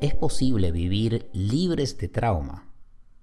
[0.00, 2.68] ¿Es posible vivir libres de trauma?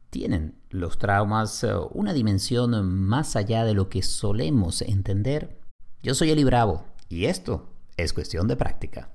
[0.09, 5.59] ¿Tienen los traumas eh, una dimensión más allá de lo que solemos entender?
[6.01, 9.11] Yo soy Eli Bravo y esto es cuestión de práctica.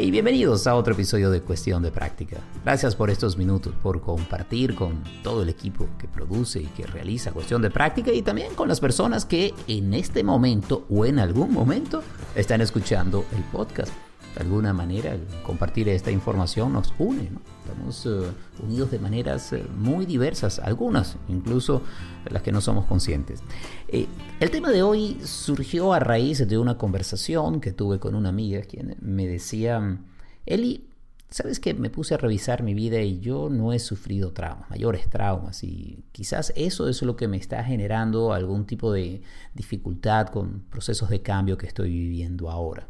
[0.00, 2.36] Y bienvenidos a otro episodio de Cuestión de Práctica.
[2.64, 7.32] Gracias por estos minutos, por compartir con todo el equipo que produce y que realiza
[7.32, 11.52] Cuestión de Práctica y también con las personas que en este momento o en algún
[11.52, 12.02] momento
[12.36, 13.92] están escuchando el podcast
[14.34, 17.30] de alguna manera compartir esta información nos une.
[17.64, 18.30] Estamos eh,
[18.62, 21.82] unidos de maneras eh, muy diversas, algunas incluso
[22.30, 23.42] las que no somos conscientes.
[23.88, 24.06] Eh,
[24.40, 28.62] el tema de hoy surgió a raíz de una conversación que tuve con una amiga
[28.62, 29.98] quien me decía,
[30.46, 30.88] Eli,
[31.30, 35.10] Sabes que me puse a revisar mi vida y yo no he sufrido traumas, mayores
[35.10, 39.20] traumas, y quizás eso es lo que me está generando algún tipo de
[39.52, 42.88] dificultad con procesos de cambio que estoy viviendo ahora.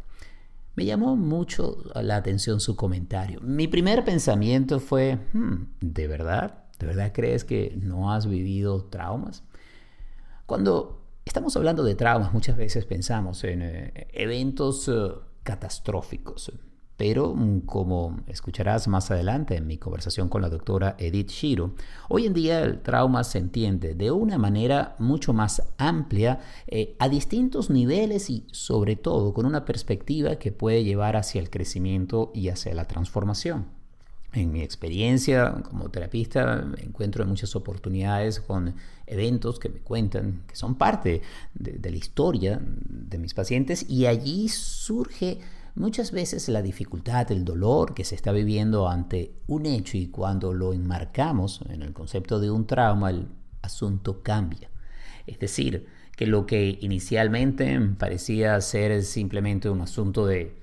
[0.79, 3.41] Me llamó mucho la atención su comentario.
[3.41, 6.67] Mi primer pensamiento fue, hmm, ¿de verdad?
[6.79, 9.43] ¿De verdad crees que no has vivido traumas?
[10.47, 15.11] Cuando estamos hablando de traumas, muchas veces pensamos en eh, eventos eh,
[15.43, 16.53] catastróficos,
[16.99, 21.71] pero mm, como escucharás más adelante en mi conversación con la doctora Edith Shiro,
[22.09, 27.09] hoy en día el trauma se entiende de una manera mucho más amplia, eh, a
[27.09, 32.49] distintos niveles y sobre todo con una perspectiva que puede llevar hacia el crecimiento y
[32.49, 33.67] hacia la transformación.
[34.33, 38.75] En mi experiencia como terapista me encuentro en muchas oportunidades con
[39.07, 41.23] eventos que me cuentan que son parte
[41.55, 45.39] de la historia de mis pacientes y allí surge
[45.79, 50.53] Muchas veces la dificultad, el dolor que se está viviendo ante un hecho y cuando
[50.53, 53.29] lo enmarcamos en el concepto de un trauma, el
[53.63, 54.71] asunto cambia.
[55.29, 60.57] Es decir, que lo que inicialmente parecía ser simplemente un asunto de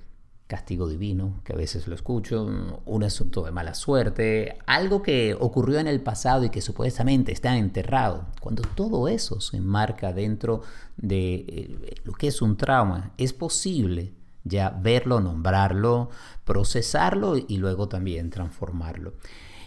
[0.48, 2.46] castigo divino, que a veces lo escucho,
[2.84, 7.56] un asunto de mala suerte, algo que ocurrió en el pasado y que supuestamente está
[7.56, 10.64] enterrado, cuando todo eso se enmarca dentro
[10.98, 16.10] de eh, lo que es un trauma, es posible ya verlo, nombrarlo,
[16.46, 19.16] procesarlo y luego también transformarlo.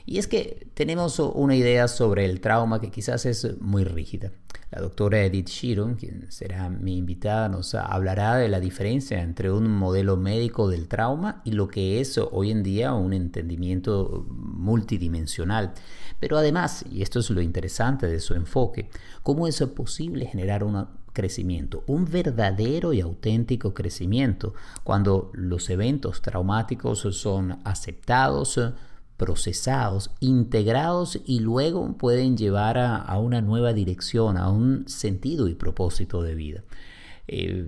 [0.07, 4.33] Y es que tenemos una idea sobre el trauma que quizás es muy rígida.
[4.71, 9.71] La doctora Edith Shiro, quien será mi invitada, nos hablará de la diferencia entre un
[9.71, 15.75] modelo médico del trauma y lo que es hoy en día un entendimiento multidimensional.
[16.21, 18.89] Pero además, y esto es lo interesante de su enfoque,
[19.23, 27.01] cómo es posible generar una crecimiento, un verdadero y auténtico crecimiento, cuando los eventos traumáticos
[27.01, 28.61] son aceptados,
[29.17, 36.23] procesados, integrados y luego pueden llevar a, una nueva dirección, a un sentido y propósito
[36.23, 36.63] de vida.
[37.27, 37.67] Eh,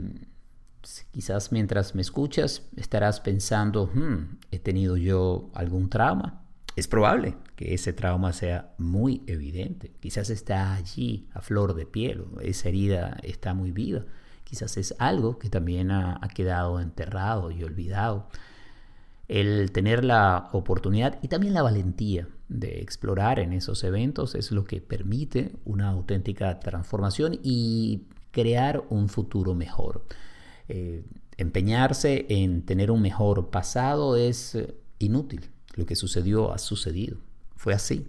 [1.10, 6.39] quizás mientras me escuchas estarás pensando, hmm, ¿he tenido yo algún trauma?
[6.80, 9.92] Es probable que ese trauma sea muy evidente.
[10.00, 14.06] Quizás está allí a flor de piel, esa herida está muy viva.
[14.44, 18.28] Quizás es algo que también ha, quedado enterrado y olvidado.
[19.28, 24.64] El tener la oportunidad y también la valentía de explorar en esos eventos es lo
[24.64, 30.06] que permite una auténtica transformación y crear un futuro mejor.
[30.66, 31.04] Eh,
[31.36, 37.16] empeñarse en tener un mejor pasado es eh, inútil lo que sucedió ha sucedido.
[37.56, 38.06] Fue así.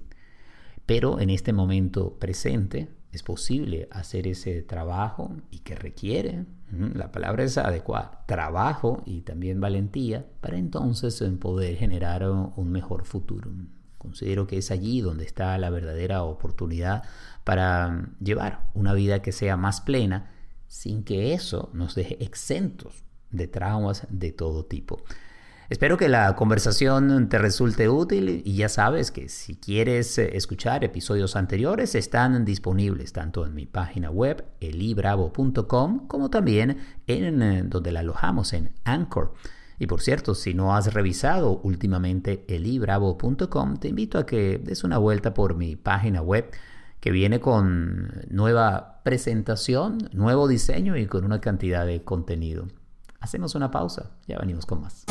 [0.85, 7.43] Pero en este momento presente es posible hacer ese trabajo y que requiere, la palabra
[7.43, 13.51] es adecuada, trabajo y también valentía para entonces poder generar un mejor futuro.
[13.97, 17.03] Considero que es allí donde está la verdadera oportunidad
[17.43, 20.31] para llevar una vida que sea más plena
[20.67, 25.03] sin que eso nos deje exentos de traumas de todo tipo.
[25.71, 30.83] Espero que la conversación te resulte útil y ya sabes que si quieres eh, escuchar
[30.83, 37.93] episodios anteriores están disponibles tanto en mi página web elibravo.com como también en eh, donde
[37.93, 39.34] la alojamos en Anchor.
[39.79, 44.97] Y por cierto, si no has revisado últimamente elibravo.com, te invito a que des una
[44.97, 46.51] vuelta por mi página web
[46.99, 52.67] que viene con nueva presentación, nuevo diseño y con una cantidad de contenido.
[53.22, 55.05] Hacemos una pausa, ya venimos con más.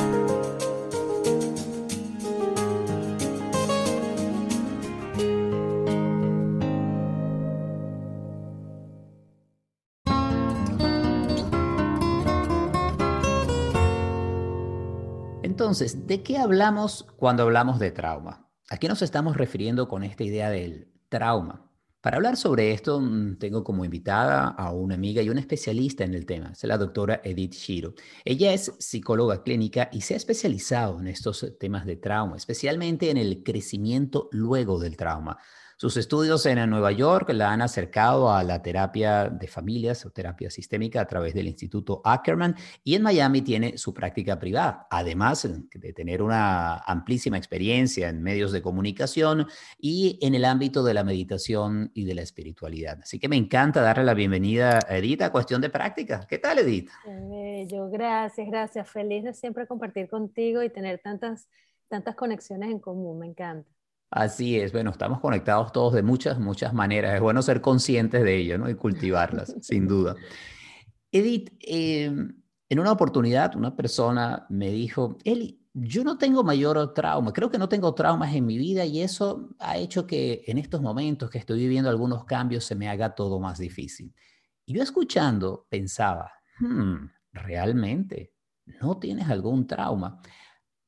[15.71, 18.51] Entonces, ¿de qué hablamos cuando hablamos de trauma?
[18.71, 21.71] ¿A qué nos estamos refiriendo con esta idea del trauma?
[22.01, 26.15] Para hablar sobre esto, mm, tengo como invitada a una amiga y una especialista en
[26.15, 27.95] el tema, es la doctora Edith Shiro.
[28.25, 33.19] Ella es psicóloga clínica y se ha especializado en estos temas de trauma, especialmente en
[33.19, 35.39] el crecimiento luego del trauma.
[35.81, 40.51] Sus estudios en Nueva York la han acercado a la terapia de familias o terapia
[40.51, 42.55] sistémica a través del Instituto Ackerman
[42.85, 48.53] y en Miami tiene su práctica privada, además de tener una amplísima experiencia en medios
[48.53, 49.47] de comunicación
[49.79, 52.99] y en el ámbito de la meditación y de la espiritualidad.
[53.03, 56.27] Así que me encanta darle la bienvenida a Edith a Cuestión de Práctica.
[56.29, 56.91] ¿Qué tal, Edith?
[57.69, 58.87] Yo, gracias, gracias.
[58.87, 61.49] Feliz de siempre compartir contigo y tener tantas,
[61.89, 63.21] tantas conexiones en común.
[63.21, 63.80] Me encanta.
[64.11, 67.15] Así es, bueno, estamos conectados todos de muchas, muchas maneras.
[67.15, 68.69] Es bueno ser conscientes de ello, ¿no?
[68.69, 70.17] Y cultivarlas, sin duda.
[71.13, 77.33] Edith, em, en una oportunidad una persona me dijo, Eli, yo no tengo mayor trauma,
[77.33, 80.83] creo que no tengo traumas en mi vida y eso ha hecho que en estos
[80.83, 84.13] momentos que estoy viviendo algunos cambios se me haga todo más difícil.
[84.67, 88.33] Y yo escuchando pensaba, hmm, realmente,
[88.81, 90.21] ¿no tienes algún trauma?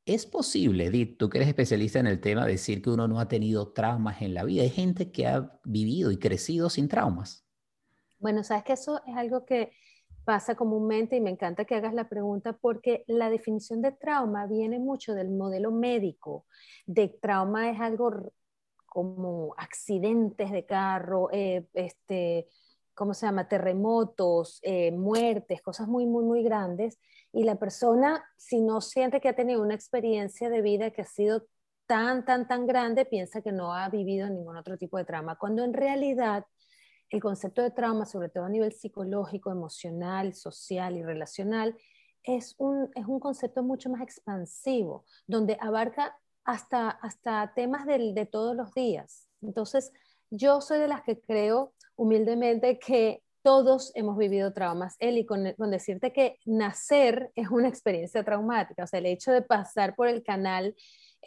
[0.04, 3.28] ¿Es posible, Edith, tú que eres especialista en el tema, decir que uno no ha
[3.28, 4.62] tenido traumas en la vida?
[4.62, 7.46] Hay gente que ha vivido y crecido sin traumas.
[8.18, 9.72] Bueno, sabes que eso es algo que
[10.24, 14.80] pasa comúnmente y me encanta que hagas la pregunta porque la definición de trauma viene
[14.80, 16.46] mucho del modelo médico.
[16.84, 18.32] De trauma es algo
[18.86, 22.48] como accidentes de carro, eh, este,
[22.92, 23.48] ¿cómo se llama?
[23.48, 26.98] Terremotos, eh, muertes, cosas muy, muy, muy grandes
[27.32, 31.06] y la persona, si no siente que ha tenido una experiencia de vida que ha
[31.06, 31.46] sido
[31.86, 35.64] tan, tan, tan grande, piensa que no ha vivido ningún otro tipo de trauma, cuando
[35.64, 36.44] en realidad
[37.10, 41.76] el concepto de trauma, sobre todo a nivel psicológico, emocional, social y relacional,
[42.22, 48.56] es un, es un concepto mucho más expansivo, donde abarca hasta, hasta temas de todos
[48.56, 49.28] los días.
[49.42, 49.92] Entonces,
[50.30, 54.96] yo soy de las que creo humildemente que todos hemos vivido traumas.
[54.98, 59.94] Eli, con, decirte que nacer es una experiencia traumática, o sea, el hecho de pasar
[59.94, 60.74] por el canal,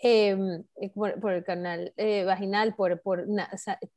[0.02, 3.26] em, eh, por, el canal eh, vaginal, por, por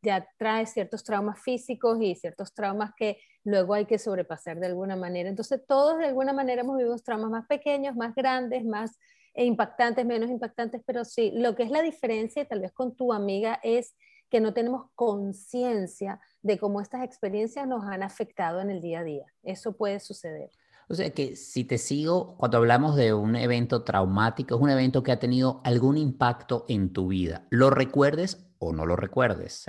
[0.02, 4.96] ya trae ciertos traumas físicos y ciertos traumas que luego hay que sobrepasar de alguna
[4.96, 5.28] manera.
[5.28, 8.98] Entonces, todos de alguna manera hemos vivido traumas más pequeños, más grandes, más
[9.34, 13.60] impactantes, menos impactantes, pero sí, lo que es la diferencia, tal vez con tu amiga,
[13.62, 13.94] es
[14.30, 19.04] que no tenemos conciencia de cómo estas experiencias nos han afectado en el día a
[19.04, 19.26] día.
[19.42, 20.50] Eso puede suceder.
[20.90, 25.02] O sea que si te sigo, cuando hablamos de un evento traumático, es un evento
[25.02, 27.46] que ha tenido algún impacto en tu vida.
[27.50, 29.66] ¿Lo recuerdes o no lo recuerdes?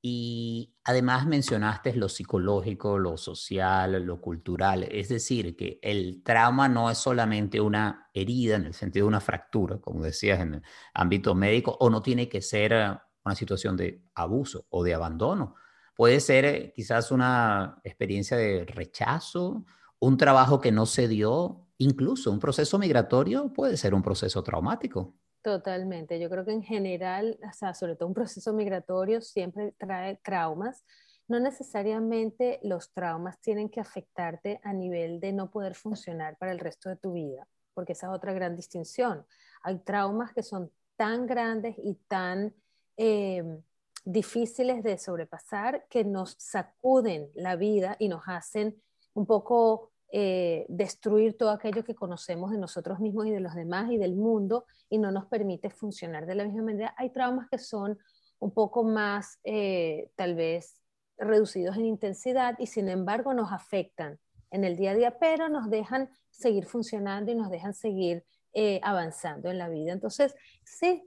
[0.00, 4.84] Y además mencionaste lo psicológico, lo social, lo cultural.
[4.84, 9.20] Es decir, que el trauma no es solamente una herida en el sentido de una
[9.20, 10.62] fractura, como decías en el
[10.94, 15.54] ámbito médico, o no tiene que ser una situación de abuso o de abandono.
[15.96, 19.64] Puede ser eh, quizás una experiencia de rechazo,
[20.00, 25.14] un trabajo que no se dio, incluso un proceso migratorio puede ser un proceso traumático.
[25.42, 26.18] Totalmente.
[26.18, 30.84] Yo creo que en general, o sea, sobre todo un proceso migratorio siempre trae traumas.
[31.28, 36.58] No necesariamente los traumas tienen que afectarte a nivel de no poder funcionar para el
[36.58, 39.26] resto de tu vida, porque esa es otra gran distinción.
[39.62, 42.54] Hay traumas que son tan grandes y tan
[42.96, 43.62] Em,
[44.04, 48.80] difíciles de sobrepasar que nos sacuden la vida y nos hacen
[49.14, 53.90] un poco eh, destruir todo aquello que conocemos de nosotros mismos y de los demás
[53.90, 56.94] y del mundo y no nos permite funcionar de la misma manera.
[56.98, 57.98] Hay traumas que son
[58.38, 60.80] un poco más eh, tal vez
[61.16, 64.18] reducidos en intensidad y sin embargo nos afectan
[64.50, 68.80] en el día a día, pero nos dejan seguir funcionando y nos dejan seguir eh,
[68.82, 69.92] avanzando en la vida.
[69.92, 70.34] Entonces,
[70.64, 71.02] sí,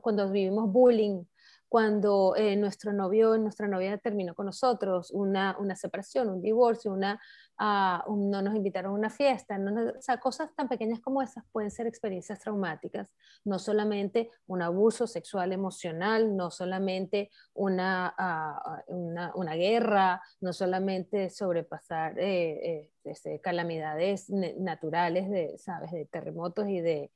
[0.00, 1.24] cuando vivimos bullying,
[1.74, 7.20] cuando eh, nuestro novio, nuestra novia terminó con nosotros, una, una separación, un divorcio, una,
[7.58, 11.72] uh, no nos invitaron a una fiesta, o sea, cosas tan pequeñas como esas pueden
[11.72, 13.12] ser experiencias traumáticas,
[13.44, 18.14] no solamente un abuso sexual emocional, no solamente una,
[18.88, 25.90] uh, una, una, guerra, no solamente sobrepasar eh, este, calamidades naturales, de, ¿sabes?
[25.90, 27.10] de terremotos y de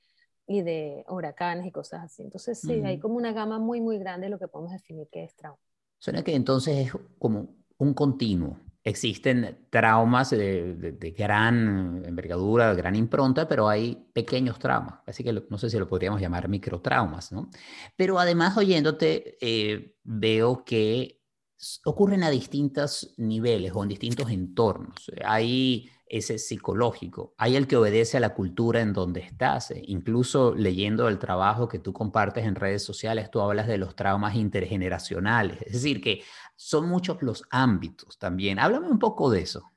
[0.49, 2.23] y de huracanes y cosas así.
[2.23, 5.23] Entonces, sí, hay como una gama muy, muy grande de lo que podemos definir que
[5.23, 5.59] es trauma.
[5.99, 8.59] Suena que entonces es como un continuo.
[8.83, 15.01] Existen traumas de, de, gran envergadura, de gran impronta, pero hay pequeños traumas.
[15.07, 17.51] Así que no sé si lo podríamos llamar microtraumas, ¿no?
[17.95, 21.21] Pero además, oyéndote, eh, veo que
[21.85, 25.11] ocurren a distintos niveles o en distintos entornos.
[25.25, 27.35] Hay ese psicológico.
[27.37, 29.71] Hay el que obedece a la cultura en donde estás.
[29.71, 33.97] Eh, incluso leyendo el trabajo que tú compartes en redes sociales, tú hablas de los
[33.97, 35.63] traumas intergeneracionales.
[35.63, 36.23] Es decir, que
[36.57, 38.59] son muchos los ámbitos también.
[38.59, 39.73] Háblame un poco de eso.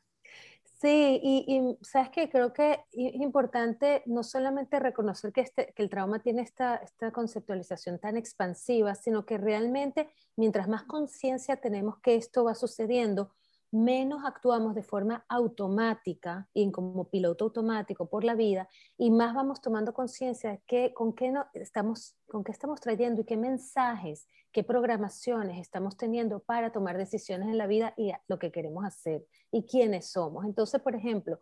[0.82, 5.92] Sí, y, sabes que creo que es importante no solamente reconocer que, este, que el
[5.92, 12.16] trauma tiene esta, esta conceptualización tan expansiva, sino que realmente mientras más conciencia tenemos que
[12.16, 13.30] esto va sucediendo,
[13.72, 19.62] menos actuamos de forma automática y como piloto automático por la vida y más vamos
[19.62, 24.28] tomando conciencia de que, con, qué no, estamos, con qué estamos trayendo y qué mensajes,
[24.52, 29.26] qué programaciones estamos teniendo para tomar decisiones en la vida y lo que queremos hacer
[29.52, 30.46] y quiénes somos.
[30.46, 31.40] Entonces, por ejemplo,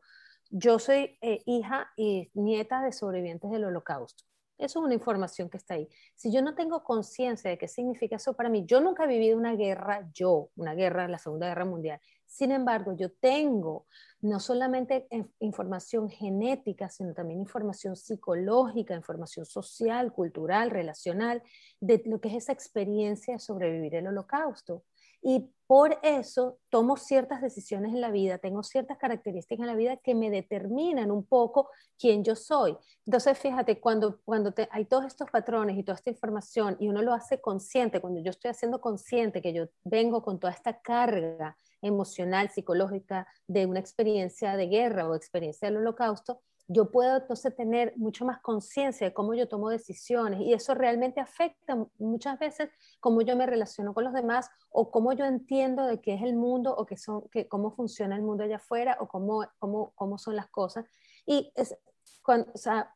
[0.51, 4.23] yo soy eh, hija y nieta de sobrevivientes del holocausto.
[4.59, 5.87] Eso es una información que está ahí.
[6.15, 9.37] Si yo no tengo conciencia de qué significa eso para mí, yo nunca he vivido
[9.37, 12.01] una guerra, yo, una guerra, la Segunda Guerra Mundial.
[12.29, 13.87] Sin embargo, yo tengo
[14.21, 15.07] no solamente
[15.39, 21.41] información genética, sino también información psicológica, información social, cultural, relacional,
[21.79, 24.83] de lo que es esa experiencia de sobrevivir el holocausto.
[25.23, 29.97] Y por eso tomo ciertas decisiones en la vida, tengo ciertas características en la vida
[29.97, 32.77] que me determinan un poco quién yo soy.
[33.07, 37.13] Entonces, fíjate, cuando, cuando hay todos estos patrones y toda esta información y uno lo
[37.13, 42.49] hace consciente, cuando yo estoy haciendo consciente que yo vengo con toda esta carga emocional,
[42.49, 48.25] psicológica de una experiencia de guerra o experiencia del holocausto, yo puedo entonces tener mucho
[48.25, 52.69] más conciencia de cómo yo tomo decisiones y eso realmente afecta muchas veces
[52.99, 56.35] cómo yo me relaciono con los demás o cómo yo entiendo de qué es el
[56.35, 60.19] mundo o qué son, que, cómo funciona el mundo allá afuera o cómo, cómo, cómo
[60.19, 60.85] son las cosas.
[61.25, 61.75] Y es,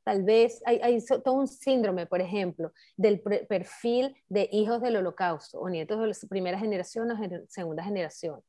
[0.03, 5.69] tal vez hay, todo un síndrome, por ejemplo, del perfil de hijos del holocausto o
[5.69, 8.43] nietos de la primera generación o segunda generación.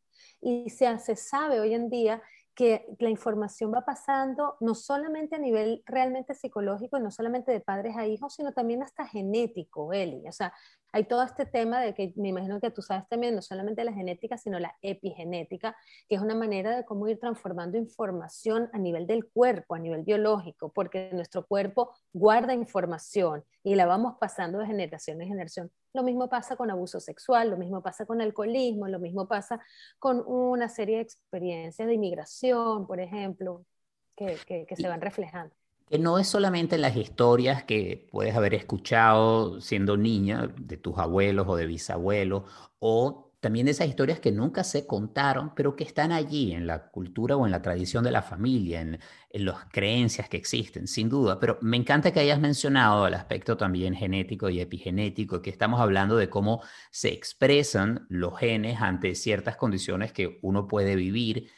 [0.45, 2.23] Y se, sabe hoy en día
[2.55, 7.97] que la información va pasando no solamente a nivel realmente psicológico, no solamente de padres
[7.97, 10.29] a hijos, sino también hasta genético, Eli.
[10.29, 10.53] O sea,
[10.95, 13.93] hay todo este tema de que me imagino que tú sabes también, no solamente la
[13.93, 15.77] genética, sino la epigenética,
[16.09, 20.05] que es una manera de cómo ir transformando información a nivel del cuerpo, a nivel
[20.05, 25.73] biológico, porque nuestro cuerpo guarda información y la vamos pasando de generación en generación.
[25.93, 29.61] Lo mismo pasa con abuso sexual, lo mismo pasa con alcoholismo, lo mismo pasa
[29.99, 33.67] con una serie de experiencias de inmigración, por ejemplo,
[34.15, 39.61] que, que se van reflejando que no es solamente las historias que puedes haber escuchado
[39.61, 42.45] siendo niña de tus abuelos o de bisabuelos,
[42.79, 47.37] o también esas historias que nunca se contaron, pero que están allí en la cultura
[47.37, 48.99] o en la tradición de la familia, en,
[49.29, 51.39] en las creencias que existen, sin duda.
[51.39, 56.17] Pero me encanta que hayas mencionado el aspecto también genético y epigenético, que estamos hablando
[56.17, 61.51] de cómo se expresan los genes ante ciertas condiciones que uno puede vivir,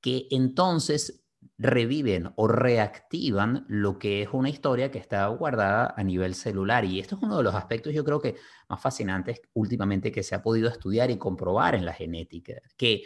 [0.00, 1.25] que entonces
[1.58, 6.84] reviven o reactivan lo que es una historia que está guardada a nivel celular.
[6.84, 8.36] Y esto es uno de los aspectos, yo creo que
[8.68, 13.04] más fascinantes últimamente que se ha podido estudiar y comprobar en la genética, que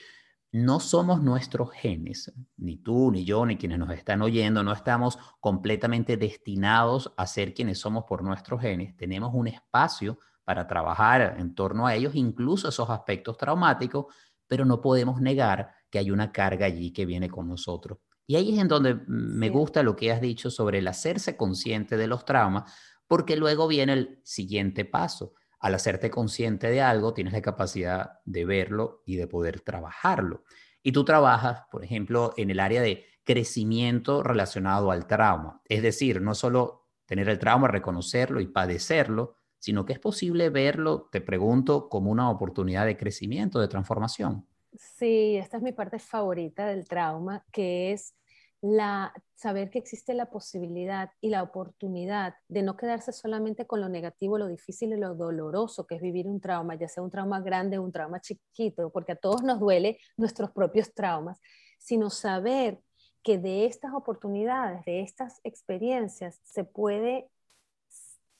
[0.52, 5.18] no somos nuestros genes, ni tú, ni yo, ni quienes nos están oyendo, no estamos
[5.38, 8.96] completamente destinados a ser quienes somos por nuestros genes.
[8.96, 14.06] Tenemos un espacio para trabajar en torno a ellos, incluso esos aspectos traumáticos,
[14.48, 17.98] pero no podemos negar que hay una carga allí que viene con nosotros.
[18.30, 21.96] Y ahí es en donde me gusta lo que has dicho sobre el hacerse consciente
[21.96, 22.72] de los traumas,
[23.08, 25.34] porque luego viene el siguiente paso.
[25.58, 30.44] Al hacerte consciente de algo, tienes la capacidad de verlo y de poder trabajarlo.
[30.80, 35.60] Y tú trabajas, por ejemplo, en el área de crecimiento relacionado al trauma.
[35.64, 41.08] Es decir, no solo tener el trauma, reconocerlo y padecerlo, sino que es posible verlo,
[41.10, 44.46] te pregunto, como una oportunidad de crecimiento, de transformación.
[44.78, 48.14] Sí, esta es mi parte favorita del trauma, que es
[48.62, 53.88] la, saber que existe la posibilidad y la oportunidad de no quedarse solamente con lo
[53.88, 57.40] negativo, lo difícil y lo doloroso que es vivir un trauma, ya sea un trauma
[57.40, 61.40] grande o un trauma chiquito, porque a todos nos duele nuestros propios traumas,
[61.78, 62.80] sino saber
[63.22, 67.30] que de estas oportunidades, de estas experiencias, se puede,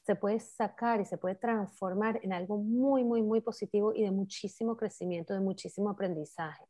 [0.04, 4.10] se puede sacar y se puede transformar en algo muy, muy, muy positivo y de
[4.10, 6.64] muchísimo crecimiento, de muchísimo aprendizaje.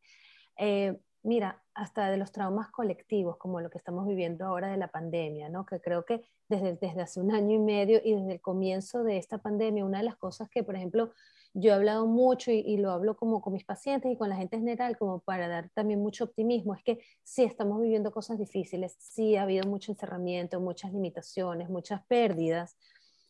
[0.57, 4.89] Eh, mira, hasta de los traumas colectivos, como lo que estamos viviendo ahora de la
[4.89, 5.67] pandemia, ¿no?
[5.67, 9.19] que creo que desde, desde hace un año y medio y desde el comienzo de
[9.19, 11.13] esta pandemia, una de las cosas que, por ejemplo,
[11.53, 14.57] yo he hablado mucho y, lo hablo como con mis pacientes y con la gente
[14.57, 18.95] en general, como para dar también mucho optimismo, es que sí estamos viviendo cosas difíciles,
[18.99, 22.77] sí ha habido mucho encerramiento, muchas limitaciones, muchas pérdidas.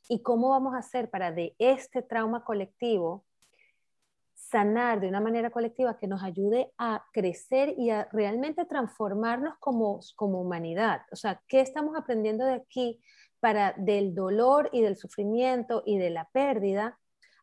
[0.09, 3.25] ¿Y cómo vamos a hacer para de este trauma colectivo
[4.51, 10.01] sanar de una manera colectiva que nos ayude a crecer y a realmente transformarnos como,
[10.17, 11.03] como humanidad.
[11.13, 13.01] O sea, ¿qué estamos aprendiendo de aquí
[13.41, 16.99] para del dolor y del sufrimiento y de la pérdida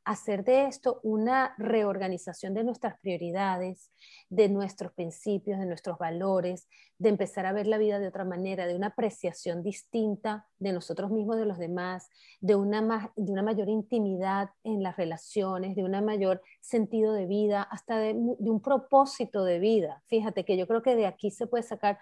[0.07, 3.91] hacer de esto una reorganización de nuestras prioridades,
[4.29, 8.67] de nuestros principios, de nuestros valores, de empezar a ver la vida de otra manera,
[8.67, 12.09] de una apreciación distinta de nosotros mismos, de los demás,
[12.39, 17.61] de una, de una mayor intimidad en las relaciones, de un mayor sentido de vida,
[17.63, 20.03] hasta de, de un propósito de vida.
[20.07, 21.99] Fíjate que yo creo que de aquí se puede sacar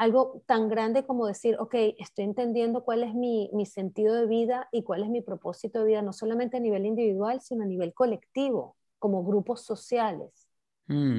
[0.00, 4.82] algo tan grande como decir, ok, estoy entendiendo cuál es mi, sentido de vida y
[4.82, 8.78] cuál es mi propósito de vida, no solamente a nivel individual, sino a nivel colectivo,
[8.98, 10.48] como grupos sociales.
[10.86, 11.18] Mm.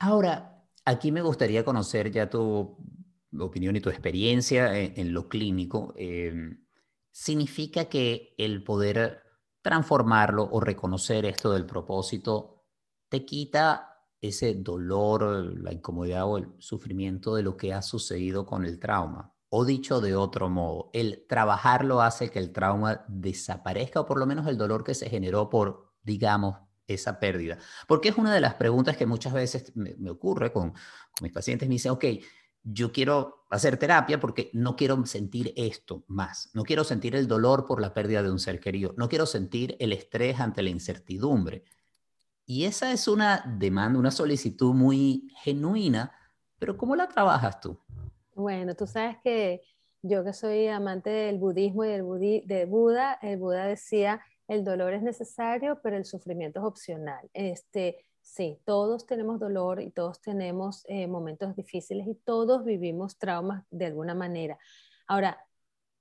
[0.00, 2.76] Ahora, aquí me gustaría conocer ya tu
[3.38, 5.94] opinión y tu experiencia en, lo clínico.
[5.96, 6.66] Em,
[7.12, 9.22] ¿Significa que el poder
[9.62, 12.64] transformarlo o reconocer esto del propósito
[13.08, 13.87] te quita
[14.20, 15.22] ese dolor,
[15.60, 19.32] la incomodidad o el sufrimiento de lo que ha sucedido con el trauma.
[19.50, 24.26] O dicho de otro modo, el trabajarlo hace que el trauma desaparezca o por lo
[24.26, 26.56] menos el dolor que se generó por, digamos,
[26.86, 27.58] esa pérdida.
[27.86, 31.68] Porque es una de las preguntas que muchas veces me, ocurre con, con mis pacientes.
[31.68, 32.04] Me dicen, ok,
[32.62, 36.50] yo quiero hacer terapia porque no quiero sentir esto más.
[36.54, 38.94] No quiero sentir el dolor por la pérdida de un ser querido.
[38.98, 41.64] No quiero sentir el estrés ante la incertidumbre.
[42.50, 46.10] Y esa es una demanda, una solicitud muy genuina,
[46.58, 47.78] pero ¿cómo la trabajas tú?
[48.34, 49.60] Bueno, tú sabes que
[50.00, 54.94] yo que soy amante del budismo y del de Buda, el Buda decía, el dolor
[54.94, 57.28] es necesario, pero el sufrimiento es opcional.
[57.34, 63.62] Este, sí, todos tenemos dolor y todos tenemos eh, momentos difíciles y todos vivimos traumas
[63.70, 64.56] de alguna manera.
[65.06, 65.38] Ahora,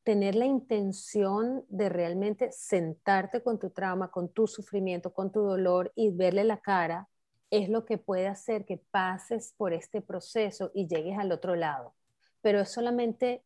[0.07, 5.91] tener la intención de realmente sentarte con tu trauma, con tu sufrimiento, con tu dolor
[5.97, 7.09] y verle la cara,
[7.51, 11.93] es lo que puede hacer que pases por este proceso y llegues al otro lado.
[12.39, 13.43] Pero es solamente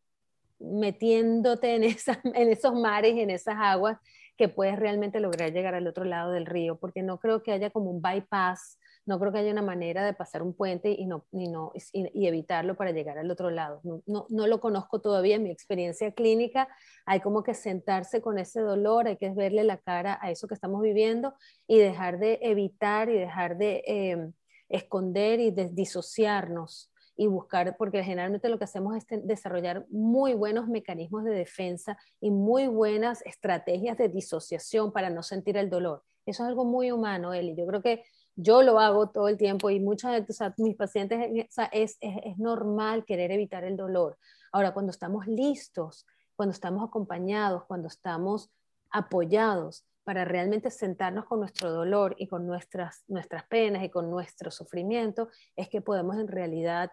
[0.59, 1.83] metiéndote en,
[2.35, 3.97] en esos mares, en esas aguas,
[4.37, 7.71] que puedes realmente lograr llegar al otro lado del río, porque no creo que haya
[7.71, 11.25] como un bypass no creo que haya una manera de pasar un puente y, no,
[11.31, 13.81] y, no, y, evitarlo para llegar al otro lado.
[13.83, 16.67] No, no, lo conozco todavía en mi experiencia clínica.
[17.05, 20.53] Hay como que sentarse con ese dolor, hay que verle la cara a eso que
[20.53, 21.33] estamos viviendo
[21.67, 24.33] y dejar de evitar y dejar de em,
[24.69, 30.67] esconder y de disociarnos y buscar, porque generalmente lo que hacemos es desarrollar muy buenos
[30.67, 36.03] mecanismos de defensa y muy buenas estrategias de disociación para no sentir el dolor.
[36.25, 37.55] Eso es algo muy humano, Eli.
[37.55, 38.03] Yo creo que
[38.41, 43.31] yo lo hago todo el tiempo y muchas de mis pacientes, es, es, normal querer
[43.31, 44.17] evitar el dolor.
[44.51, 48.49] Ahora, cuando estamos listos, cuando estamos acompañados, cuando estamos
[48.89, 54.49] apoyados para realmente sentarnos con nuestro dolor y con nuestras, nuestras penas y con nuestro
[54.51, 56.91] sufrimiento, es que podemos en realidad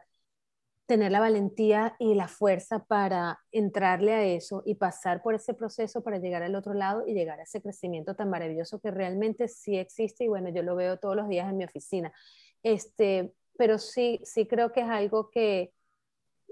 [0.89, 6.03] tener la valentía y la fuerza para entrarle a eso y pasar por ese proceso
[6.03, 9.77] para llegar al otro lado y llegar a ese crecimiento tan maravilloso que realmente sí
[9.77, 12.11] existe y bueno, yo lo veo todos los días en mi oficina.
[12.63, 15.75] Este, pero sí, sí creo que es algo que,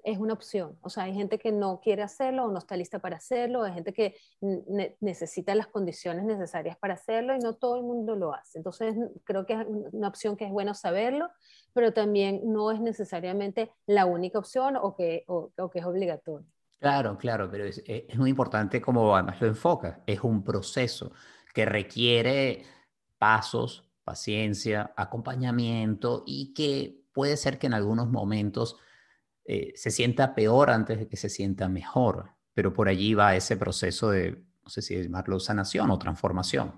[0.07, 0.79] es una opción.
[0.83, 3.75] O sea, hay gente que no quiere hacerlo o no está lista para hacerlo, hay
[3.75, 4.14] gente que
[5.01, 8.59] necesita las condiciones necesarias para hacerlo y no todo el mundo lo hace.
[8.59, 11.29] Entonces, creo que es una opción que es bueno saberlo,
[11.73, 16.47] pero también no es necesariamente la única opción o que, o, que es obligatorio.
[16.79, 20.05] Claro, claro, pero es, es, muy importante como además lo enfoca.
[20.07, 21.11] Es un proceso
[21.53, 22.62] que requiere
[23.19, 28.77] pasos, paciencia, acompañamiento y que puede ser que en algunos momentos
[29.49, 33.57] eh, se sienta peor antes de que se sienta mejor, pero por allí va ese
[33.57, 36.73] proceso de, no sé si llamarlo sanación o transformación.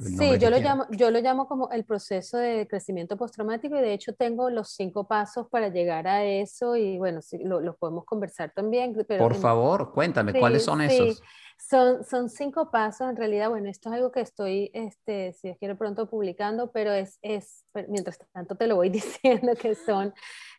[0.00, 3.92] sí, yo lo, llamo, yo lo llamo como el proceso de crecimiento postraumático y de
[3.92, 8.04] hecho tengo los cinco pasos para llegar a eso y bueno, sí, lo, los podemos
[8.04, 8.92] conversar también.
[9.16, 11.22] Por favor, cuéntame, ¿cuáles son esos?
[11.56, 15.58] Son, son cinco pasos, en realidad, bueno, esto es algo que estoy, este, si es
[15.58, 18.88] quiero pronto publicando, pero es, es, mientras tanto te lo voy
[19.22, 20.12] diciendo que son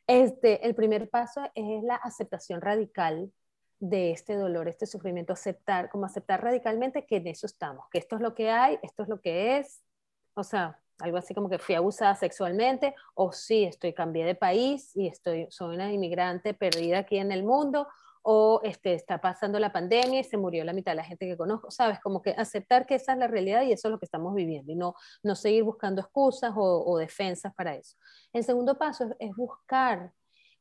[0.07, 3.31] este, el primer paso es la aceptación radical
[3.79, 8.15] de este dolor, este sufrimiento, aceptar, como aceptar radicalmente que en eso estamos, que esto
[8.15, 9.81] es lo que hay, esto es lo que es,
[10.35, 14.95] o sea, algo así como que fui abusada sexualmente, o sí, estoy, cambié de país
[14.95, 17.87] y estoy, soy una inmigrante perdida aquí en el mundo,
[18.23, 21.37] o este, está pasando la pandemia y se murió la mitad de la gente que
[21.37, 21.99] conozco, ¿sabes?
[21.99, 24.71] Como que aceptar que esa es la realidad y eso es lo que estamos viviendo
[24.71, 27.95] y no, no seguir buscando excusas o, defensas para eso.
[28.33, 30.11] El segundo paso es, buscar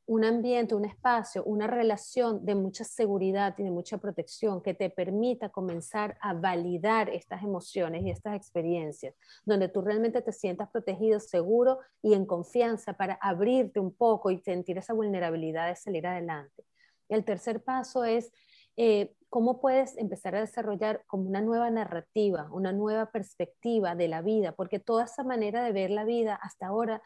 [0.07, 4.91] un ambiente, un espacio, una relación de mucha seguridad y de mucha protección que te
[4.91, 11.21] permita comenzar a validar estas emociones y estas experiencias, donde tú realmente te sientas protegido,
[11.21, 16.65] seguro y en confianza para abrirte un poco y sentir esa vulnerabilidad de salir adelante.
[17.11, 18.33] El tercer paso es
[18.77, 24.23] eh, cómo puedes empezar a desarrollar como una nueva narrativa, una nueva perspectiva de la
[24.23, 27.03] vida, porque toda esa manera de ver la vida hasta ahora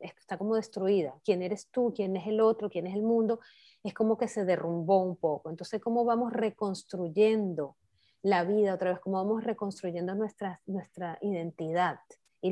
[0.00, 1.14] está como destruida.
[1.24, 1.92] ¿Quién eres tú?
[1.94, 2.70] ¿Quién es el otro?
[2.70, 3.40] ¿Quién es el mundo?
[3.82, 5.50] Es como que se derrumbó un poco.
[5.50, 7.76] Entonces, ¿cómo vamos reconstruyendo
[8.22, 9.00] la vida otra vez?
[9.00, 12.00] ¿Cómo vamos reconstruyendo nuestra, nuestra identidad
[12.40, 12.50] y,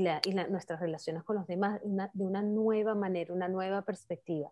[0.50, 4.50] nuestras relaciones con los demás de una nueva manera, una nueva perspectiva?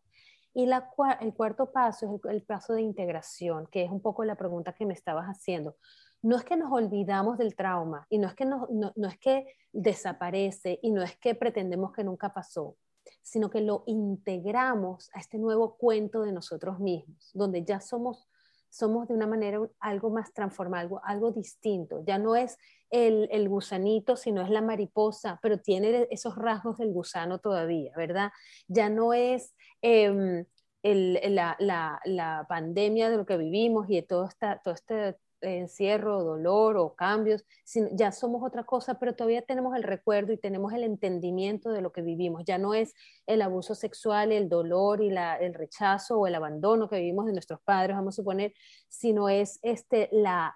[0.55, 4.73] Y el cuarto paso es el, paso de integración, que es un poco la pregunta
[4.73, 5.77] que me estabas haciendo.
[6.23, 10.79] No es que nos olvidamos del trauma y no es que, no es que desaparece
[10.81, 12.77] y no es que pretendemos que nunca pasó,
[13.21, 18.29] sino que lo integramos a este nuevo cuento de nosotros mismos, donde ya somos
[18.75, 22.03] somos de una manera algo más transformado, algo, distinto.
[22.05, 22.59] Ya no es
[22.91, 28.33] el, el, gusanito, sino es la mariposa, pero tiene esos rasgos del gusano todavía, ¿verdad?
[28.67, 30.45] Ya no es em,
[30.83, 35.17] el, la, la, la, pandemia de lo que vivimos y de todo, esta, todo este
[35.45, 37.45] encierro, dolor o cambios,
[37.93, 41.93] ya somos otra cosa, pero todavía tenemos el recuerdo y tenemos el entendimiento de lo
[41.93, 42.45] que vivimos.
[42.45, 42.95] Ya no es
[43.27, 47.33] el abuso sexual, el dolor y la, el rechazo o el abandono que vivimos de
[47.33, 48.55] nuestros padres, vamos a suponer,
[48.89, 50.55] sino es este, la,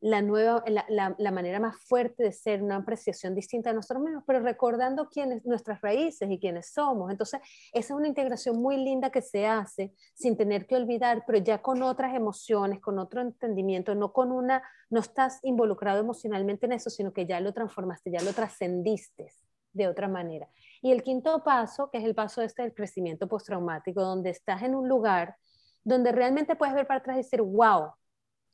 [0.00, 4.22] la, nueva, la, la, manera más fuerte de ser, una apreciación distinta de nosotros mismos,
[4.26, 7.10] pero recordando quiénes, nuestras raíces y quiénes somos.
[7.10, 7.40] Entonces,
[7.72, 11.60] esa es una integración muy linda que se hace sin tener que olvidar, pero ya
[11.62, 16.90] con otras emociones, con otro entendimiento, no con una, no estás involucrado emocionalmente en eso,
[16.90, 19.32] sino que ya lo transformaste, ya lo trascendiste
[19.72, 20.48] de otra manera.
[20.80, 24.74] Y el quinto paso, que es el paso este del crecimiento postraumático, donde estás en
[24.76, 25.36] un lugar
[25.82, 27.92] donde realmente puedes ver para atrás y decir, wow,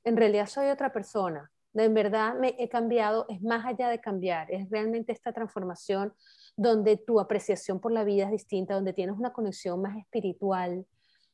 [0.04, 4.50] en realidad soy otra persona, en verdad me he cambiado, es más allá de cambiar,
[4.52, 6.14] es realmente esta transformación
[6.56, 10.86] donde tu apreciación por la vida es distinta, donde tienes una conexión más espiritual,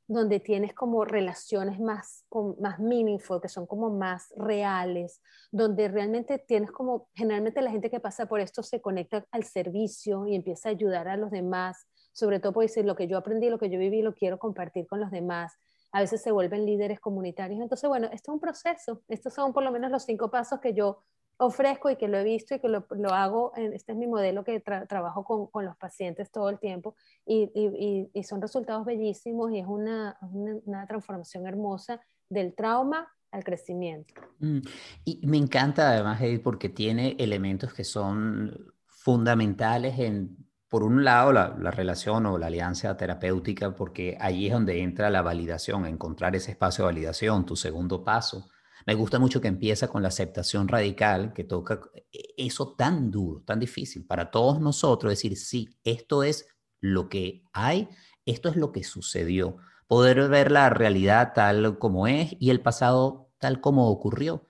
[0.09, 2.25] donde tienes como relaciones más,
[2.59, 8.01] más meaningful, que son como más reales, donde realmente tienes como, generalmente la gente que
[8.01, 12.41] pasa por esto se conecta al servicio y empieza a ayudar a los demás, sobre
[12.41, 15.01] todo por decir lo que yo aprendí, lo que yo viví, lo quiero compartir con
[15.01, 15.53] los demás
[15.93, 17.61] a veces se vuelven líderes comunitarios.
[17.61, 19.03] Entonces, bueno, esto es un proceso.
[19.09, 21.03] Estos son por lo menos los cinco pasos que yo
[21.41, 23.53] ofrezco y que lo he visto y que lo, lo hago.
[23.57, 27.51] En, este es mi modelo que trabajo con, con, los pacientes todo el tiempo y,
[27.55, 34.13] y, y son resultados bellísimos y es una, una, transformación hermosa del trauma al crecimiento.
[34.39, 34.59] Mm,
[35.05, 40.37] y me encanta además, Edith, porque tiene elementos que son fundamentales en
[40.71, 45.21] por un lado, la, relación o la alianza terapéutica, porque allí es donde entra la
[45.21, 48.49] validación, encontrar ese espacio de validación, tu segundo paso.
[48.87, 51.81] Me gusta mucho que empieza con la aceptación radical, que toca
[52.13, 56.47] e, eso tan duro, tan difícil para todos nosotros, decir, sí, esto es
[56.81, 57.89] lo que hay,
[58.25, 59.57] esto es lo que sucedió.
[59.89, 64.47] Poder ver la realidad tal como es y el pasado tal como ocurrió.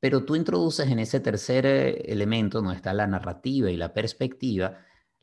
[0.00, 4.78] Pero tú introduces en ese tercer eh, elemento, donde está la narrativa y la perspectiva,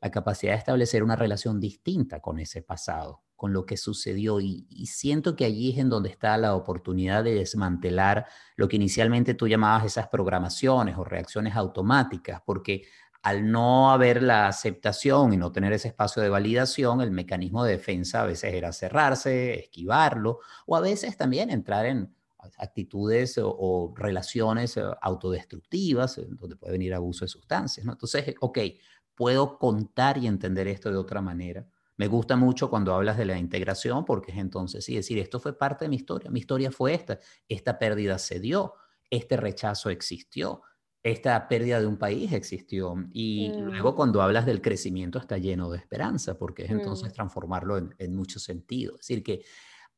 [0.06, 4.40] la capacidad de establecer una relación distinta con ese pasado, con lo que sucedió.
[4.40, 9.34] Y, siento que allí es en donde está la oportunidad de desmantelar lo que inicialmente
[9.34, 12.84] tú llamabas esas programaciones o reacciones automáticas, porque
[13.24, 17.72] al no haber la aceptación y no tener ese espacio de validación, el mecanismo de
[17.72, 20.38] defensa a veces era cerrarse, esquivarlo,
[20.68, 22.14] o a veces también entrar en
[22.58, 27.86] actitudes o, relaciones eh, autodestructivas, donde puede venir abuso de sustancias.
[27.86, 27.94] ¿no?
[27.94, 28.60] Entonces, ok,
[29.16, 31.66] puedo contar y entender esto de otra manera.
[31.98, 35.58] Me gusta mucho cuando hablas de la integración porque es entonces, sí, decir, esto fue
[35.58, 38.74] parte de mi historia, mi historia fue esta, esta pérdida se dio,
[39.10, 40.62] este rechazo existió,
[41.04, 42.96] esta pérdida de un país existió.
[43.14, 43.96] Y luego mm.
[43.96, 47.14] cuando hablas del crecimiento está lleno de esperanza porque es entonces mm.
[47.14, 48.96] transformarlo en, en muchos sentidos.
[48.96, 49.46] Es decir, que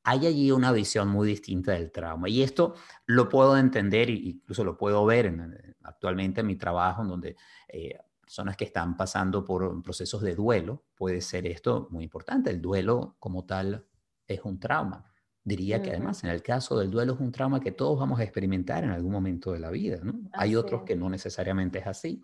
[0.10, 2.30] hay allí una visión muy distinta del trauma.
[2.30, 2.76] Y esto
[3.08, 7.36] lo puedo entender, incluso lo puedo ver en, actualmente en mi trabajo, en donde
[7.68, 7.98] eh,
[8.28, 12.50] personas que están pasando por procesos de duelo, puede ser esto muy importante.
[12.50, 13.88] El duelo como tal
[14.28, 15.10] es un trauma.
[15.46, 18.24] Diría que además en el caso del duelo es un trauma que todos vamos a
[18.24, 20.02] experimentar en algún momento de la vida.
[20.34, 22.22] Hay otros que no necesariamente es así.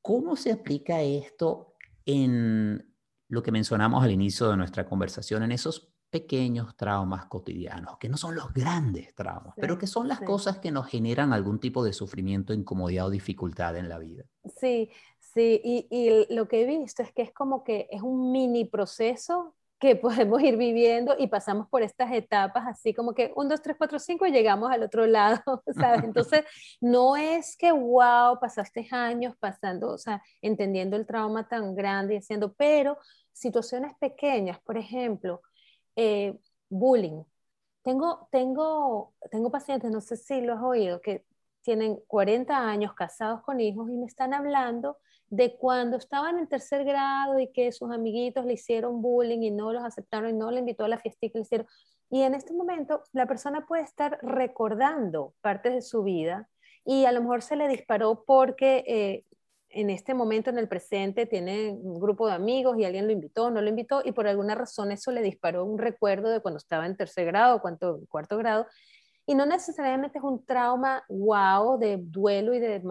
[0.00, 2.94] ¿Cómo se aplica esto en
[3.26, 8.16] lo que mencionamos al inicio de nuestra conversación, en esos pequeños traumas cotidianos, que no
[8.16, 11.92] son los grandes traumas, pero que son las cosas que nos generan algún tipo de
[11.92, 14.24] sufrimiento, incomodidad o dificultad en la vida.
[14.58, 18.32] Sí, sí, y, y, lo que he visto es que es como que es un
[18.32, 19.94] mini proceso que
[20.26, 23.98] podemos ir viviendo y pasamos por estas etapas así como que un, dos, tres, cuatro,
[23.98, 25.42] cinco y llegamos al otro lado,
[25.78, 26.02] ¿sabes?
[26.02, 26.44] Entonces,
[26.80, 32.18] no es que, wow, pasaste años pasando, o sea, entendiendo el trauma tan grande y
[32.18, 32.96] haciendo, pero
[33.32, 35.42] situaciones pequeñas, por ejemplo,
[35.96, 37.24] eh, bullying.
[37.82, 41.24] Tengo, tengo, tengo pacientes, no sé si lo has oído, que
[41.62, 46.84] tienen 40 años casados con hijos y me están hablando de cuando estaban en tercer
[46.84, 50.60] grado y que sus amiguitos le hicieron bullying y no los aceptaron y no le
[50.60, 51.66] invitó a la fiesta que le hicieron.
[52.10, 56.48] Y en este momento la persona puede estar recordando partes de su vida
[56.84, 59.24] y a lo mejor se le disparó porque eh,
[59.76, 63.50] en este momento, en el presente, tiene un grupo de amigos y alguien lo invitó,
[63.50, 66.86] no lo invitó y por alguna razón eso le disparó un recuerdo de cuando estaba
[66.86, 68.66] en tercer grado, cuarto, cuarto grado
[69.26, 72.82] y no necesariamente es un trauma wow de duelo y de,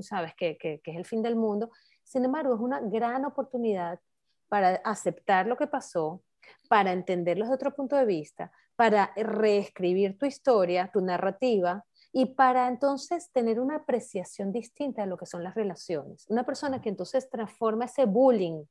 [0.00, 1.70] sabes, que, que, que es el fin del mundo.
[2.02, 4.00] Sin embargo, es una gran oportunidad
[4.48, 6.22] para aceptar lo que pasó,
[6.68, 12.68] para entenderlo desde otro punto de vista, para reescribir tu historia, tu narrativa, y para
[12.68, 16.26] entonces tener una apreciación distinta de lo que son las relaciones.
[16.28, 18.64] Una persona que entonces transforma ese bullying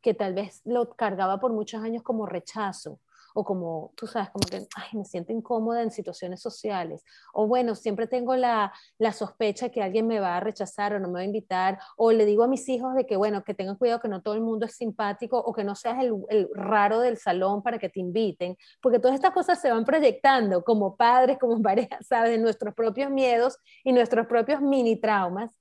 [0.00, 3.00] que tal vez lo cargaba por muchos años como rechazo
[3.36, 7.74] o como, tú sabes, como que, ay, me siento incómoda en situaciones sociales, o bueno,
[7.74, 11.20] siempre tengo la, la sospecha que alguien me va a rechazar o no me va
[11.20, 14.08] a invitar, o le digo a mis hijos de que, bueno, que tengan cuidado que
[14.08, 17.62] no todo el mundo es simpático o que no seas el, el raro del salón
[17.62, 22.06] para que te inviten, porque todas estas cosas se van proyectando como padres, como parejas,
[22.06, 22.40] ¿sabes?
[22.40, 25.58] Nuestros propios miedos y nuestros propios mini traumas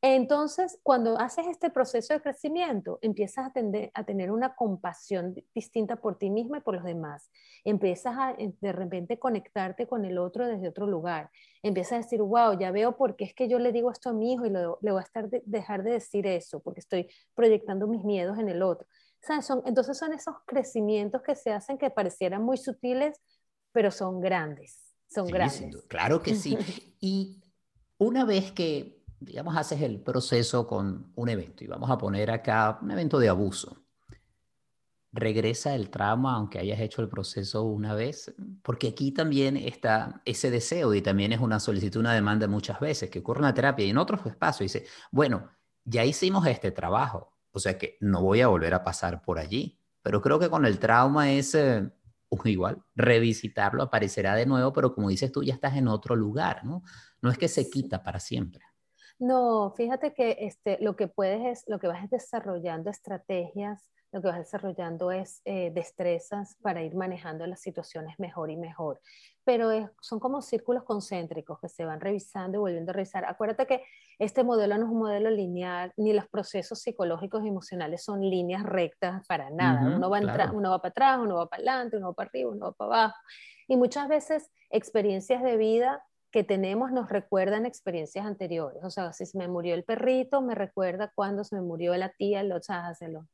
[0.00, 3.52] entonces, cuando haces este proceso de crecimiento, empiezas a,
[3.94, 7.28] a, tener una compasión distinta por ti misma y por los demás.
[7.64, 11.30] Empiezas a de repente conectarte con el otro desde otro lugar.
[11.64, 14.12] Empiezas a decir, wow, ya veo por qué es que yo le digo esto a
[14.12, 18.04] mi hijo y le, voy a estar dejar de decir eso, porque estoy proyectando mis
[18.04, 18.86] miedos en el otro.
[19.42, 23.20] Son, entonces son esos crecimientos que se hacen que parecieran muy sutiles,
[23.72, 24.94] pero son grandes.
[25.08, 25.82] Son grandes.
[25.88, 26.56] Claro que sí.
[27.00, 27.42] y
[27.98, 32.78] una vez que digamos, haces el proceso con un evento, y vamos a poner acá
[32.82, 33.82] un evento de abuso.
[35.10, 40.50] Regresa el trauma aunque hayas hecho el proceso una vez, porque aquí también está ese
[40.50, 43.86] deseo y también es una solicitud, una demanda muchas veces, que ocurre en la terapia
[43.86, 44.72] y en otros espacios.
[44.72, 45.50] Dice, bueno,
[45.84, 49.80] ya hicimos este trabajo, o sea que no voy a volver a pasar por allí,
[50.02, 51.90] pero creo que con el trauma es eh,
[52.44, 56.82] igual, revisitarlo, aparecerá de nuevo, pero como dices tú, ya estás en otro lugar, ¿no?
[57.22, 58.67] No es que se quita para siempre.
[59.18, 64.22] No, fíjate que este, lo que puedes es, lo que vas es desarrollando estrategias, lo
[64.22, 69.00] que vas desarrollando es eh, destrezas para ir manejando las situaciones mejor y mejor.
[69.44, 73.24] Pero son como círculos concéntricos que se van revisando y volviendo a revisar.
[73.26, 73.82] Acuérdate que
[74.18, 78.62] este modelo no es un modelo lineal, ni los procesos psicológicos y emocionales son líneas
[78.62, 79.96] rectas para nada.
[79.96, 80.20] uno, va
[80.52, 82.94] uno va para atrás, uno va para adelante, uno va para arriba, uno va para
[82.94, 83.16] abajo.
[83.66, 88.82] Y muchas veces experiencias de vida que tenemos nos recuerdan experiencias anteriores.
[88.84, 92.10] O sea, si se me murió el perrito, me recuerda cuando se me murió la
[92.10, 93.24] tía, los, hace los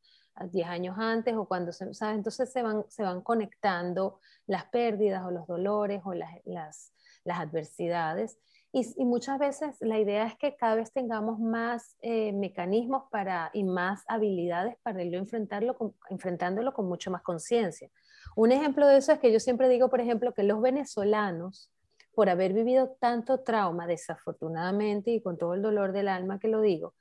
[0.51, 2.17] 10 años antes o cuando se, ¿sabes?
[2.17, 6.93] Entonces se van, se van conectando las pérdidas o los dolores o las, las,
[7.25, 8.39] las adversidades.
[8.73, 13.51] Y, y, muchas veces la idea es que cada vez tengamos más eh, mecanismos para,
[13.53, 17.89] y más habilidades para irlo enfrentarlo enfrentándolo con mucho más conciencia.
[18.35, 21.71] Un ejemplo de eso es que yo siempre digo, por ejemplo, que los venezolanos
[22.15, 26.61] por haber vivido tanto trauma, desafortunadamente, y con todo el dolor del alma que lo
[26.61, 26.95] digo,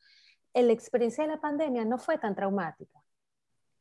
[0.54, 3.00] la experiencia de la pandemia no fue tan traumática,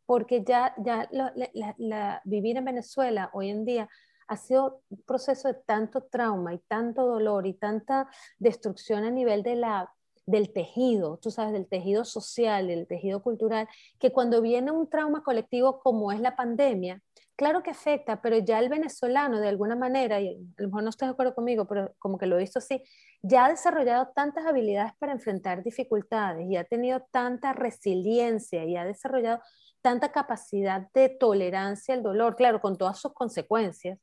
[0.07, 3.88] porque ya, ya la, vivir en Venezuela hoy en día
[4.29, 9.42] ha sido un proceso de tanto trauma y tanto dolor y tanta destrucción a nivel
[9.42, 9.92] de la,
[10.25, 13.68] del tejido, tú sabes, del tejido social, del tejido cultural,
[13.99, 17.03] que cuando viene un trauma colectivo como es la pandemia,
[17.37, 20.90] claro que afecta, pero ya el venezolano de alguna manera, y a lo mejor no
[20.90, 22.83] estás de acuerdo conmigo, pero como que lo he visto así,
[23.23, 28.85] ya ha desarrollado tantas habilidades para enfrentar dificultades y ha tenido tanta resiliencia y ha
[28.85, 29.40] desarrollado
[29.81, 33.99] tanta capacidad de tolerancia al dolor, claro, con todas sus consecuencias,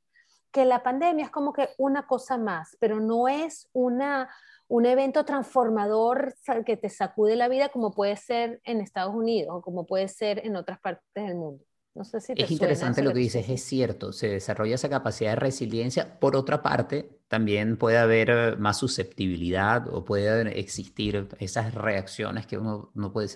[0.51, 4.29] que la pandemia es como que una cosa más, pero no es una,
[4.67, 9.61] un evento transformador que te sacude la vida como puede ser en Estados Unidos o
[9.61, 14.13] como puede ser en otras partes del mundo es interesante lo que dices, es cierto,
[14.13, 16.19] se desarrolla esa capacidad de resiliencia.
[16.19, 22.57] Por otra parte, también puede haber eh, más susceptibilidad o puede existir esas reacciones que
[22.57, 23.29] uno no puede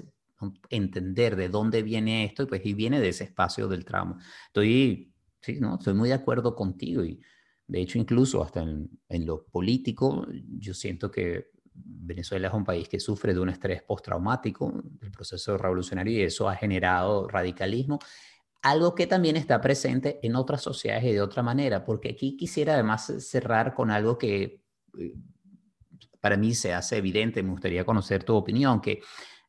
[0.69, 4.17] entender de dónde viene esto, y pues y viene de ese espacio del trauma.
[4.47, 5.75] Estoy, sí, ¿no?
[5.75, 7.19] Estoy muy de acuerdo contigo y
[7.67, 10.27] de hecho incluso hasta en, en lo político,
[10.59, 15.57] yo siento que Venezuela es un país que sufre de un estrés postraumático del proceso
[15.57, 17.99] revolucionario y eso ha generado radicalismo
[18.63, 22.73] algo que también está presente en otras sociedades y de otra manera, porque aquí quisiera
[22.73, 24.63] además cerrar con algo que
[24.97, 25.13] eh,
[26.21, 29.01] para mí se hace evidente, me gustaría conocer tu opinión, que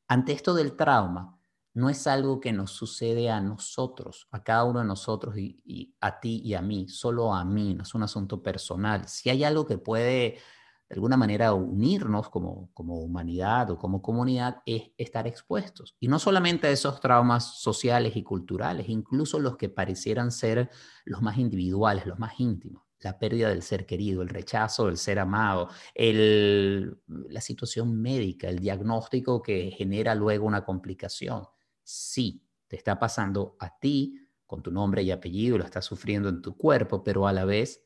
[0.09, 1.39] ante esto del trauma,
[1.75, 6.19] no es algo que nos sucede a nosotros, a cada uno de nosotros y, a
[6.19, 9.09] ti y a mí, solo a mí, no es un asunto personal.
[9.09, 10.39] Si hay algo que puede
[10.89, 15.97] de alguna manera unirnos como, como humanidad o como comunidad es estar expuestos.
[15.99, 20.71] Y no solamente a esos traumas sociales y culturales, incluso los que parecieran ser
[21.05, 22.83] los más individuales, los más íntimos.
[23.01, 28.61] La pérdida del ser querido, el rechazo del ser amado, el, la situación médica, el
[28.61, 31.45] diagnóstico que genera luego una complicación.
[31.83, 36.41] Sí, te está pasando a ti con tu nombre y apellido, lo estás sufriendo en
[36.41, 37.85] tu cuerpo, pero a la vez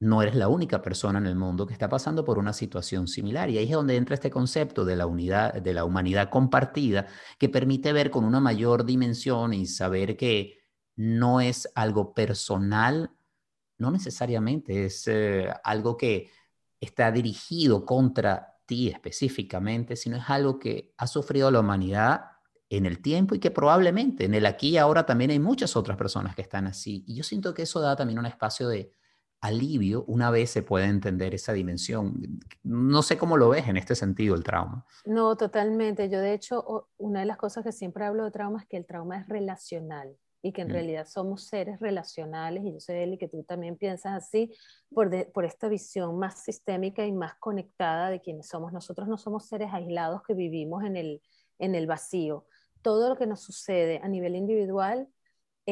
[0.00, 3.50] no eres la única persona en el mundo que está pasando por una situación similar.
[3.50, 7.06] Y ahí es donde entra este concepto de la unidad, de la humanidad compartida,
[7.38, 10.58] que permite ver con una mayor dimensión y saber que
[10.96, 13.10] no es algo personal,
[13.76, 16.30] no necesariamente es eh, algo que
[16.80, 22.22] está dirigido contra ti específicamente, sino es algo que ha sufrido la humanidad
[22.70, 25.98] en el tiempo y que probablemente en el aquí y ahora también hay muchas otras
[25.98, 27.04] personas que están así.
[27.06, 28.94] Y yo siento que eso da también un espacio de,
[29.40, 32.40] alivio una vez se puede entender esa dimensión.
[32.62, 34.84] No sé cómo lo ves en este sentido el trauma.
[35.04, 36.08] No, totalmente.
[36.10, 38.86] Yo de hecho, una de las cosas que siempre hablo de trauma es que el
[38.86, 40.72] trauma es relacional y que en mm.
[40.72, 44.54] realidad somos seres relacionales y yo sé, Eli, que tú también piensas así
[44.90, 48.72] por, por esta visión más sistémica y más conectada de quienes somos.
[48.72, 51.22] Nosotros no somos seres aislados que vivimos en el,
[51.58, 52.46] en el vacío.
[52.82, 55.08] Todo lo que nos sucede a nivel individual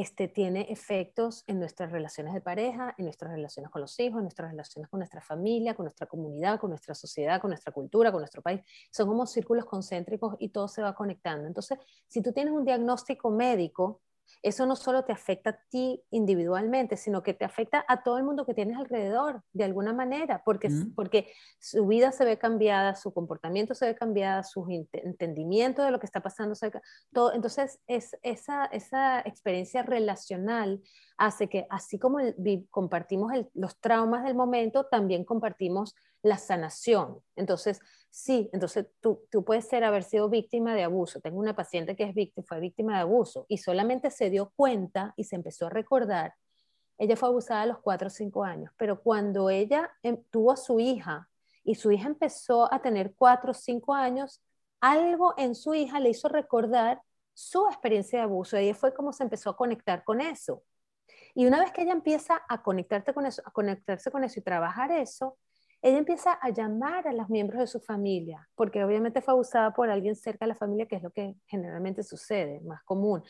[0.00, 4.22] este, tiene efectos en nuestras relaciones de pareja, en nuestras relaciones con los hijos, en
[4.22, 8.20] nuestras relaciones con nuestra familia, con nuestra comunidad, con nuestra sociedad, con nuestra cultura, con
[8.20, 8.60] nuestro país.
[8.92, 11.48] Son como círculos concéntricos y todo se va conectando.
[11.48, 14.00] Entonces, si tú tienes un diagnóstico médico,
[14.42, 18.24] eso no solo te afecta a ti individualmente, sino que te afecta a todo el
[18.24, 23.12] mundo que tienes alrededor, de alguna manera, porque, porque su vida se ve cambiada, su
[23.12, 26.54] comportamiento se ve cambiada, su entendimiento de lo que está pasando,
[27.12, 27.32] todo.
[27.32, 30.80] Entonces, es, esa, esa experiencia relacional
[31.16, 32.18] hace que, así como
[32.70, 37.20] compartimos los traumas del momento, también compartimos la sanación.
[37.36, 41.20] Entonces, sí, entonces tú, tú puedes ser haber sido víctima de abuso.
[41.20, 45.14] Tengo una paciente que es víctima, fue víctima de abuso y solamente se dio cuenta
[45.16, 46.34] y se empezó a recordar.
[46.98, 50.56] Ella fue abusada a los 4 o 5 años, pero cuando ella em, tuvo a
[50.56, 51.28] su hija
[51.62, 54.42] y su hija empezó a tener 4 o 5 años,
[54.80, 57.00] algo en su hija le hizo recordar
[57.34, 58.56] su experiencia de abuso.
[58.56, 60.64] Ella fue como se empezó a conectar con eso.
[61.34, 64.42] Y una vez que ella empieza a, conectarte con eso, a conectarse con eso y
[64.42, 65.38] trabajar eso,
[65.80, 69.90] ella empieza a llamar a los miembros de su familia, porque obviamente fue abusada por
[69.90, 73.22] alguien cerca de la familia, que es lo que generalmente sucede, más común.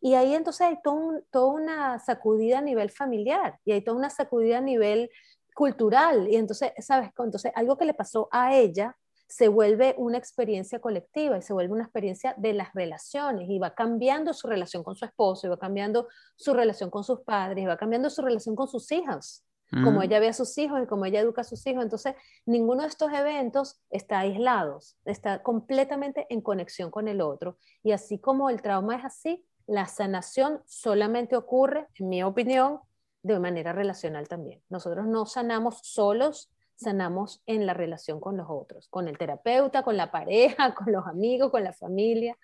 [0.00, 4.58] Y ahí entonces hay toda una sacudida a nivel familiar y hay toda una sacudida
[4.58, 5.10] a nivel
[5.54, 6.28] cultural.
[6.28, 7.10] Y entonces, ¿sabes?
[7.16, 8.96] Entonces, algo que le pasó a ella
[9.28, 13.74] se vuelve una experiencia colectiva y se vuelve una experiencia de las relaciones y va
[13.74, 17.66] cambiando su relación con su esposo, y va cambiando su relación con sus padres, y
[17.66, 19.44] va cambiando su relación con sus hijas
[19.82, 21.82] como ella ve a sus hijos y como ella educa a sus hijos.
[21.82, 27.56] Entonces, ninguno de estos eventos está aislado, está completamente en conexión con el otro.
[27.82, 32.80] Y así como el trauma es así, la sanación solamente ocurre, en mi opinión,
[33.22, 34.62] de manera relacional también.
[34.68, 39.96] Nosotros no sanamos solos, sanamos en la relación con los otros, con el terapeuta, con
[39.96, 42.36] la pareja, con los amigos, con la familia.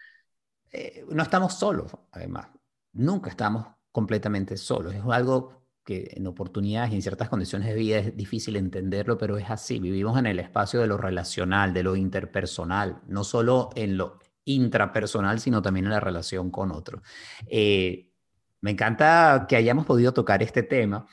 [0.72, 2.48] Eh, no estamos solos, además.
[2.92, 4.94] Nunca estamos completamente solos.
[4.94, 9.38] Es algo que en oportunidades y en ciertas condiciones de vida es difícil entenderlo, pero
[9.38, 9.80] es así.
[9.80, 15.40] Vivimos en el espacio de lo relacional, de lo interpersonal, no solo en lo intrapersonal,
[15.40, 17.00] sino también en la relación con otro.
[17.46, 18.10] Eh,
[18.60, 21.06] me encanta que hayamos podido tocar este tema.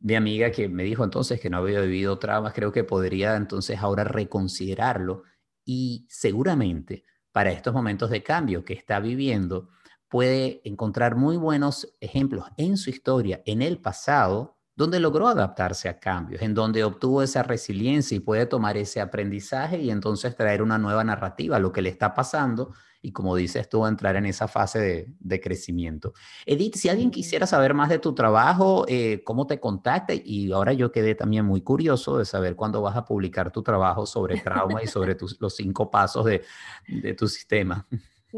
[0.00, 3.80] Mi amiga que me dijo entonces que no había vivido traumas, creo que podría entonces
[3.80, 5.24] ahora reconsiderarlo
[5.62, 9.68] y seguramente para estos momentos de cambio que está viviendo,
[10.08, 15.98] puede encontrar muy buenos ejemplos en su historia, en el pasado, donde logró adaptarse a
[15.98, 20.76] cambios, en donde obtuvo esa resiliencia y puede tomar ese aprendizaje y entonces traer una
[20.76, 22.72] nueva narrativa a lo que le está pasando
[23.06, 26.12] y como dices tú, entrar en esa fase de, crecimiento.
[26.44, 30.12] Edith, si alguien quisiera saber más de tu trabajo, eh, ¿cómo te contacta?
[30.12, 34.06] Y ahora yo quedé también muy curioso de saber cuándo vas a publicar tu trabajo
[34.06, 36.42] sobre trauma y sobre los cinco pasos de,
[36.88, 37.86] de tu sistema.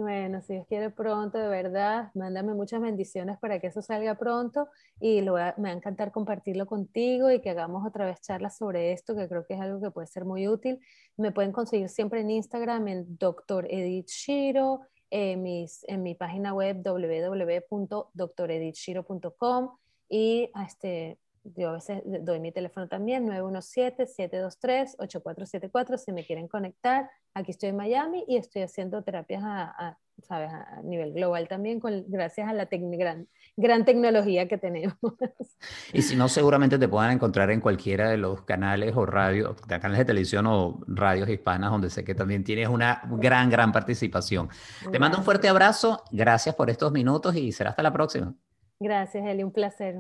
[0.01, 4.69] Bueno, si Dios quiere pronto, de verdad, mándame muchas bendiciones para que eso salga pronto
[5.01, 9.17] y me va a encantar compartirlo contigo y que hagamos otra vez charlas sobre esto,
[9.17, 10.79] que creo que es algo que puede ser muy útil.
[11.17, 13.67] Me pueden conseguir siempre en Instagram en Dr.
[13.69, 19.79] Edith Shiro, en, mis, en mi página web www.doctoredithshiro.com
[20.09, 27.11] y este, yo a veces doy mi teléfono también, 917-723-8474, si me quieren conectar.
[27.35, 30.51] Aquí estoy en Miami y estoy haciendo terapias a, ¿sabes?
[30.51, 34.97] a nivel global también, con, gracias a la gran, gran tecnología que tenemos.
[35.93, 39.99] Y si no, seguramente te puedan encontrar en cualquiera de los canales o radios, canales
[39.99, 44.49] de televisión o radios hispanas, donde sé que también tienes una gran, gran participación.
[44.91, 48.35] Te mando un fuerte abrazo, gracias por estos minutos y será hasta la próxima.
[48.79, 49.97] Gracias, Eli, un placer.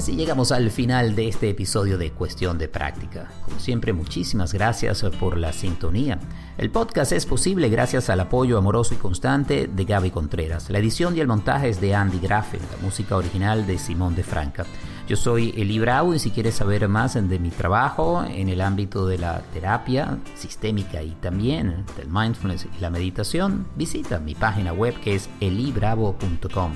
[0.00, 3.28] Así llegamos al final de este episodio de Cuestión de Práctica.
[3.44, 6.18] Como siempre, muchísimas gracias por la sintonía.
[6.56, 10.70] El podcast es posible gracias al apoyo amoroso y constante de Gaby Contreras.
[10.70, 14.22] La edición y el montaje es de Andy Graffen, la música original de Simón de
[14.22, 14.64] Franca.
[15.06, 19.06] Yo soy Eli Brau y si quieres saber más de mi trabajo en el ámbito
[19.06, 24.98] de la terapia sistémica y también del mindfulness y la meditación, visita mi página web
[25.00, 26.72] que es elibravo.com.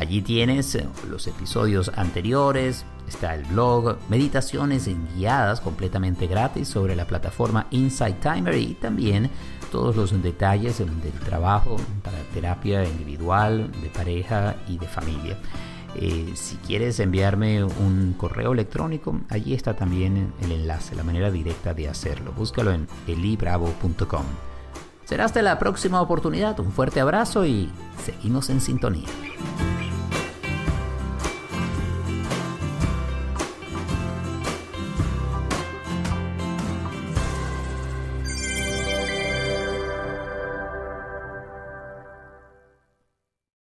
[0.00, 7.04] Allí tienes eh, los episodios anteriores, está el blog, meditaciones guiadas completamente gratis sobre la
[7.04, 9.28] plataforma Insight Timer y también
[9.70, 15.36] todos los detalles del trabajo para terapia individual, de pareja y de familia.
[15.94, 21.74] Eh, si quieres enviarme un correo electrónico, allí está también el enlace, la manera directa
[21.74, 22.32] de hacerlo.
[22.32, 24.24] Búscalo en elibravo.com.
[25.04, 26.58] Será hasta la próxima oportunidad.
[26.58, 27.68] Un fuerte abrazo y
[28.02, 29.08] seguimos en sintonía.